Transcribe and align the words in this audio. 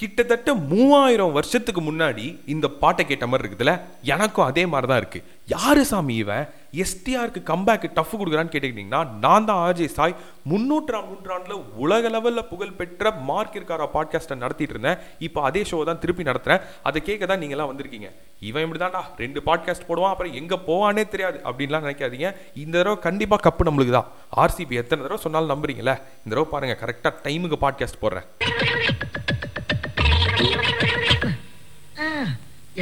கிட்டத்தட்ட 0.00 0.50
மூவாயிரம் 0.70 1.32
வருஷத்துக்கு 1.36 1.80
முன்னாடி 1.86 2.24
இந்த 2.52 2.66
பாட்டை 2.80 3.02
கேட்ட 3.06 3.24
மாதிரி 3.30 3.42
இருக்குதுல்ல? 3.44 3.72
எனக்கும் 4.14 4.44
அதே 4.50 4.62
மாதிரி 4.72 4.88
தான் 4.90 5.00
இருக்கு. 5.02 5.20
யாரு 5.52 5.82
சாமி 5.88 6.14
இவன் 6.22 6.44
எஸ்டிஆருக்கு 6.82 7.40
கம்பேக் 7.50 7.86
டஃப் 7.96 8.14
கொடுக்குறான்னு 8.18 8.52
கேட்டுக்கிட்டீங்கன்னா 8.52 9.00
நான் 9.24 9.46
தான் 9.48 9.60
ஆர்ஜே 9.64 9.88
சாய். 9.96 10.14
முன்னூற்றாம் 10.50 11.08
நூற்றாண்டில் 11.10 11.64
உலக 11.84 12.10
லெவல்ல 12.14 12.42
புகழ்பெற்ற 12.50 13.12
மார்க் 13.30 13.56
இருக்காரா 13.58 13.88
பாட்காஸ்ட்டை 13.96 14.36
நடத்திட்டு 14.42 14.74
இருந்தேன். 14.76 15.00
இப்போ 15.28 15.42
அதே 15.48 15.62
ஷோ 15.70 15.80
தான் 15.90 16.00
திருப்பி 16.04 16.28
நடத்துகிறேன் 16.30 16.62
அதை 16.90 17.02
கேட்க 17.08 17.26
தான் 17.32 17.42
நீங்களாம் 17.44 17.70
வந்திருக்கீங்க. 17.72 18.10
இவன் 18.50 18.64
இப்படிதான்டா. 18.66 19.02
ரெண்டு 19.22 19.42
பாட்காஸ்ட் 19.48 19.88
போடுவான் 19.88 20.14
அப்புறம் 20.14 20.36
எங்கே 20.42 20.58
போவானே 20.68 21.06
தெரியாது 21.14 21.40
அப்படின்லாம் 21.48 21.86
நினைக்காதீங்க. 21.86 22.30
இந்த 22.64 22.76
தடவை 22.78 22.98
கண்டிப்பாக 23.08 23.42
கப்பு 23.48 23.68
நம்மளுக்கு 23.70 23.96
தான் 23.98 24.10
ஆர்சிபி 24.44 24.80
எத்தனை 24.84 25.02
தடவை 25.06 25.20
சொன்னாலும் 25.26 25.52
நம்புறீங்களே 25.54 25.96
இந்த 26.22 26.32
தடவை 26.34 26.48
பாருங்கள் 26.54 26.80
கரெக்டாக 26.84 27.14
டைமுக்கு 27.26 27.60
பாட்காஸ்ட் 27.66 28.02
போடுறேன். 28.04 28.28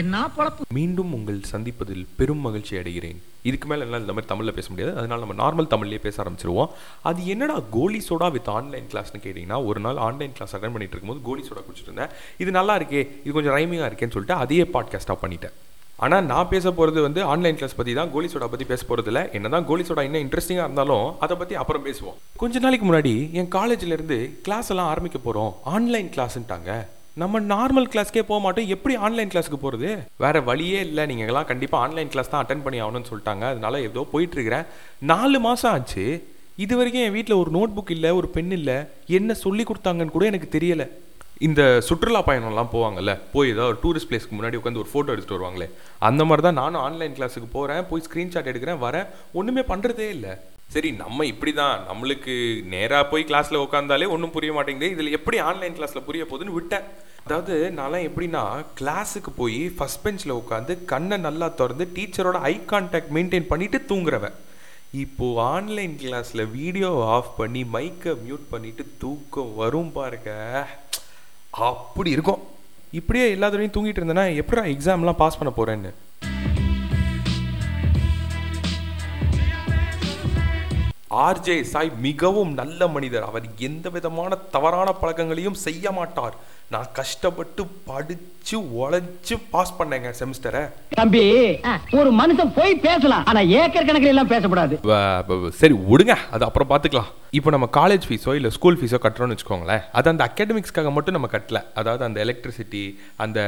என்ன 0.00 0.16
பொழப்பு? 0.36 0.62
மீண்டும் 0.76 1.12
உங்கள் 1.16 1.38
சந்திப்பதில் 1.50 2.02
பெரும் 2.16 2.42
மகிழ்ச்சி 2.46 2.74
அடைகிறேன். 2.80 3.18
இதுக்கு 3.48 3.66
மேலே 3.68 3.84
என்னால் 3.84 4.02
இந்த 4.04 4.14
மாதிரி 4.16 4.30
தமிழில் 4.32 4.54
பேச 4.56 4.66
முடியாது. 4.72 4.92
அதனால 5.00 5.24
நம்ம 5.24 5.36
நார்மல் 5.42 5.70
தமிழ்லேயே 5.72 6.00
பேச 6.06 6.16
ஆரம்பிச்சிருவோம். 6.22 6.72
அது 7.08 7.20
என்னடா 7.34 7.56
கோலி 7.76 8.00
சோடா 8.08 8.28
வித் 8.34 8.50
ஆன்லைன் 8.56 8.88
கிளாஸ்னு 8.92 9.20
கேட்டிங்கன்னா 9.26 9.58
ஒரு 9.68 9.80
நாள் 9.84 10.00
ஆன்லைன் 10.06 10.34
கிளாஸ் 10.38 10.54
அட்டன் 10.56 10.74
பண்ணிட்டு 10.74 10.94
இருக்கும்போது 10.94 11.22
கோலி 11.28 11.44
சோடா 11.46 11.62
குடிச்சிட்டு 11.66 11.90
இருந்தேன். 11.90 12.12
இது 12.44 12.50
நல்லா 12.58 12.74
இருக்கே 12.80 13.02
இது 13.24 13.36
கொஞ்சம் 13.36 13.56
ரைமிங்காக 13.58 13.88
இருக்கேன்னு 13.90 14.16
சொல்லிட்டு 14.16 14.40
அதையே 14.42 14.66
பாட்காஸ்ட்டாக 14.74 15.18
பண்ணிட்டேன். 15.22 15.54
ஆனால் 16.06 16.26
நான் 16.32 16.50
பேச 16.52 16.72
போகிறது 16.78 17.00
வந்து 17.06 17.20
ஆன்லைன் 17.34 17.58
கிளாஸ் 17.60 17.78
பற்றி 17.78 17.94
தான் 18.00 18.12
கோலி 18.16 18.28
சோடா 18.32 18.48
பற்றி 18.54 18.66
பேச 18.72 18.82
போகிறதில்ல 18.88 19.22
என்ன 19.38 19.52
தான் 19.54 19.68
கோலி 19.70 19.86
சோடா 19.90 20.04
இன்னும் 20.08 20.24
இன்ட்ரெஸ்டிங்காக 20.26 20.66
இருந்தாலும் 20.68 21.06
அதை 21.26 21.36
பற்றி 21.42 21.56
அப்புறம் 21.62 21.86
பேசுவோம். 21.86 22.18
கொஞ்ச 22.42 22.58
நாளைக்கு 22.66 22.88
முன்னாடி 22.88 23.14
என் 23.40 23.50
காலேஜ்லேருந்து 23.56 24.18
கிளாஸ் 24.48 24.70
எல்லாம் 24.74 24.92
ஆரம்பிக்க 24.94 25.20
போகிறோம் 25.28 25.54
ஆன்லைன் 25.76 26.12
கிளாஸ்ன்ட்டாங்க 26.16 26.72
நம்ம 27.20 27.38
நார்மல் 27.52 27.86
கிளாஸ்க்கே 27.92 28.22
போக 28.30 28.38
மாட்டோம். 28.44 28.66
எப்படி 28.74 28.94
ஆன்லைன் 29.06 29.30
கிளாஸ்க்கு 29.32 29.58
போகிறது 29.62 29.90
வேற 30.24 30.40
வழியே 30.48 30.80
இல்லை. 30.86 31.04
நீங்கள் 31.10 31.28
எல்லாம் 31.30 31.46
கண்டிப்பாக 31.50 31.84
ஆன்லைன் 31.84 32.10
கிளாஸ் 32.14 32.30
தான் 32.32 32.42
அட்டன் 32.42 32.64
பண்ணி 32.64 32.78
ஆகணும்னு 32.84 33.08
சொல்லிட்டாங்க. 33.10 33.44
அதனால 33.52 33.78
ஏதோ 33.86 34.02
போயிட்டு 34.10 34.36
இருக்கிறேன் 34.36 34.66
நாலு 35.10 35.38
மாதம் 35.46 35.70
ஆச்சு. 35.76 36.04
இது 36.64 36.76
வரைக்கும் 36.78 37.04
என் 37.06 37.16
வீட்டில் 37.16 37.40
ஒரு 37.42 37.50
நோட் 37.56 37.74
புக் 37.76 37.92
இல்லை 37.96 38.10
ஒரு 38.18 38.28
பென் 38.34 38.52
இல்லை. 38.58 38.76
என்ன 39.18 39.36
சொல்லி 39.44 39.64
கொடுத்தாங்கன்னு 39.70 40.14
கூட 40.16 40.26
எனக்கு 40.30 40.48
தெரியலை. 40.56 40.86
இந்த 41.48 41.62
சுற்றுலா 41.86 42.22
பயணம்லாம் 42.28 42.72
போவாங்கல்ல. 42.74 43.14
போய் 43.32 43.52
ஏதோ 43.54 43.64
ஒரு 43.70 43.78
டூரிஸ்ட் 43.84 44.10
பிளேஸ்க்கு 44.10 44.36
முன்னாடி 44.38 44.60
உட்காந்து 44.60 44.82
ஒரு 44.82 44.92
ஃபோட்டோ 44.92 45.14
எடுத்துகிட்டு 45.14 45.38
வருவாங்களே. 45.38 45.68
அந்த 46.10 46.24
மாதிரி 46.28 46.44
தான் 46.48 46.60
நானும் 46.62 46.84
ஆன்லைன் 46.88 47.16
கிளாஸுக்கு 47.20 47.50
போகிறேன் 47.56 47.88
போய் 47.92 48.06
ஸ்க்ரீன்ஷாட் 48.08 48.52
எடுக்கிறேன். 48.52 48.82
வரேன். 48.86 49.08
ஒன்றுமே 49.40 49.64
பண்ணுறதே 49.72 50.08
இல்லை. 50.18 50.34
சரி 50.74 50.90
நம்ம 51.02 51.26
இப்படி 51.32 51.52
தான் 51.58 51.76
நம்மளுக்கு 51.88 52.34
நேராக 52.72 53.04
போய் 53.10 53.26
கிளாஸில் 53.28 53.62
உட்காந்தாலே 53.64 54.06
ஒன்றும் 54.14 54.32
புரிய 54.36 54.52
மாட்டேங்குது. 54.56 54.88
இதில் 54.94 55.16
எப்படி 55.18 55.36
ஆன்லைன் 55.48 55.76
கிளாஸில் 55.76 56.06
புரிய 56.08 56.22
போகுதுன்னு 56.30 56.56
விட்டேன். 56.56 56.86
அதாவது 57.26 57.54
நான்லாம் 57.76 58.06
எப்படின்னா 58.08 58.42
கிளாஸுக்கு 58.80 59.30
போய் 59.38 59.60
ஃபஸ்ட் 59.76 60.02
பெஞ்சில் 60.04 60.38
உட்காந்து 60.40 60.72
கண்ணை 60.92 61.16
நல்லா 61.26 61.46
திறந்து 61.60 61.84
டீச்சரோட 61.96 62.40
ஐ 62.52 62.54
கான்டாக்ட் 62.72 63.14
மெயின்டைன் 63.16 63.48
பண்ணிட்டு 63.52 63.80
தூங்குறவன். 63.90 64.36
இப்போ 65.04 65.26
ஆன்லைன் 65.52 65.94
கிளாஸில் 66.02 66.44
வீடியோ 66.58 66.90
ஆஃப் 67.14 67.32
பண்ணி 67.40 67.62
மைக்கை 67.76 68.12
மியூட் 68.26 68.46
பண்ணிவிட்டு 68.52 68.84
தூக்கம் 69.04 69.54
வரும் 69.62 69.92
பாருங்க. 69.98 70.30
அப்படி 71.70 72.10
இருக்கும். 72.16 72.42
இப்படியே 73.00 73.24
எல்லா 73.36 73.48
தடவையும் 73.48 73.76
தூங்கிட்டு 73.76 74.02
இருந்தேன்னா 74.02 74.26
எப்படா 74.42 74.64
எக்ஸாம்லாம் 74.74 75.22
பாஸ் 75.22 75.38
பண்ண 75.40 75.52
போகிறேன்னு 75.56 75.92
ஆர்ஜே 81.10 81.62
சாய் 81.62 81.90
மிகவும் 82.00 82.52
நல்ல 82.52 82.88
மனிதர். 82.88 83.22
அவர் 83.22 83.44
எந்த 83.58 83.88
விதமான 83.88 84.34
தவறான 84.34 84.92
பழக்கங்களையும் 84.92 85.54
செய்ய 85.54 85.92
மாட்டார். 85.92 86.34
நான் 86.74 86.88
கஷ்டப்பட்டு 86.98 87.62
படிச்சு 87.88 88.56
உழைச்சு 88.82 89.34
பாஸ் 89.52 89.76
பண்ணேங்க 89.78 90.08
செமிஸ்டரை 90.20 90.62
தம்பி 90.98 91.22
ஒரு 92.00 92.10
மனுஷன் 92.20 92.50
போய் 92.56 92.72
பேசலாம் 92.86 93.26
ஆனா 93.30 93.40
ஏக்கர் 93.60 93.86
கணக்கில் 93.88 94.12
எல்லாம் 94.12 94.30
பேசக்கூடாது 94.32 94.74
சரி 95.60 95.74
விடுங்க. 95.90 96.14
அது 96.34 96.44
அப்புறம் 96.48 96.70
பார்த்துக்கலாம் 96.72 97.10
இப்போ 97.38 97.50
நம்ம 97.54 97.66
காலேஜ் 97.78 98.06
ஃபீஸோ 98.08 98.32
இல்லை 98.38 98.50
ஸ்கூல் 98.56 98.78
ஃபீஸோ 98.80 98.98
கட்டுறோம்னு 99.04 99.34
வச்சுக்கோங்களேன். 99.34 99.82
அது 99.98 100.10
அந்த 100.12 100.22
அகாடமிக்ஸ்க்காக 100.28 100.92
மட்டும் 100.96 101.16
நம்ம 101.16 101.28
கட்டல. 101.34 101.60
அதாவது 101.80 102.02
அந்த 102.08 102.18
எலக்ட்ரிசிட்டி 102.24 102.82
அந்த 103.24 103.40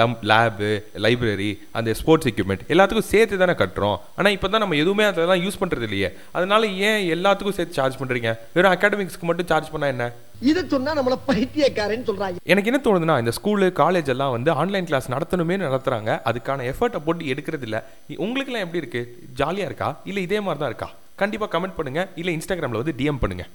லம் 0.00 0.16
லேபு 0.32 0.70
லைப்ரரி 1.04 1.50
அந்த 1.80 1.94
ஸ்போர்ட்ஸ் 2.00 2.30
எக்யூப்மெண்ட் 2.32 2.66
எல்லாத்துக்கும் 2.74 3.10
சேர்த்து 3.12 3.40
தானே 3.44 3.54
கட்டுறோம். 3.62 3.96
ஆனால் 4.18 4.34
இப்போ 4.36 4.50
தான் 4.54 4.64
நம்ம 4.64 4.78
எதுவுமே 4.82 5.06
அதெல்லாம் 5.10 5.42
யூஸ் 5.46 5.60
பண்ணுறது 5.62 5.88
இல்லையே 5.90 6.10
அதனால 6.36 6.70
ஏன் 6.90 7.00
எல்லாத்துக்கும் 7.16 7.58
சேர்த்து 7.60 7.78
சார்ஜ் 7.80 8.00
பண்ணுறீங்க 8.02 8.32
வெறும் 8.56 8.74
அகாடமிக்ஸ்க்கு 8.76 9.30
மட்டும் 9.30 9.50
சார்ஜ் 9.52 9.72
பண்ணால் 9.74 9.94
என்ன? 9.96 10.06
இத 10.42 10.62
சொன்னா 10.66 10.92
நம்மள 10.94 11.16
பைத்தியக்காரன்னு 11.28 12.06
சொல்றாங்க. 12.08 12.36
எனக்கு 12.44 12.72
என்ன 12.72 12.80
தோணுதுன்னா 12.84 13.18
இந்த 13.18 13.32
ஸ்கூலு 13.42 13.68
காலேஜ் 13.82 14.08
எல்லாம் 14.08 14.30
வந்து 14.30 14.50
ஆன்லைன் 14.50 14.84
கிளாஸ் 14.84 15.10
நடத்தணுமே 15.10 15.56
நடத்துறாங்க. 15.64 16.10
அதுக்கான 16.24 16.64
எஃபர்ட்டை 16.70 16.98
போட்டு 16.98 17.24
எடுக்கிறது 17.24 17.62
இல்ல. 17.62 17.78
உங்களுக்குலாம் 18.08 18.64
எப்படி 18.64 18.76
இருக்கு? 18.76 19.18
ஜாலியா 19.36 19.66
இருக்கா? 19.70 20.00
இல்ல 20.04 20.20
இதே 20.20 20.40
மாதிரி 20.40 20.58
தான் 20.58 20.68
இருக்கா? 20.68 20.90
கண்டிப்பா 21.14 21.46
கமெண்ட் 21.46 21.76
பண்ணுங்க. 21.76 22.08
இல்ல 22.14 22.30
இன்ஸ்டாகிராம்ல 22.32 22.82
வந்து 22.82 22.94
டிஎம் 22.96 23.18
பண்ணுங்க. 23.18 23.46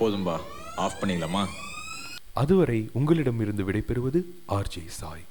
போதும்பா. 0.00 0.36
ஆஃப் 0.76 0.98
பண்ணிடலாமா? 1.00 1.44
அதுவரை 2.32 2.88
உங்களிடமிருந்து 2.92 3.64
விடைபெறுவது 3.64 4.20
ஆர்ஜே 4.48 4.86
சாய். 4.86 5.24